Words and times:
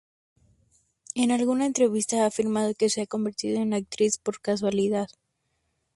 En 1.13 1.29
alguna 1.29 1.67
entrevista 1.67 2.23
ha 2.23 2.25
afirmado 2.25 2.73
que 2.73 2.89
se 2.89 3.01
ha 3.03 3.05
convertido 3.05 3.61
en 3.61 3.75
actriz 3.75 4.17
por 4.17 4.41
casualidad. 4.41 5.09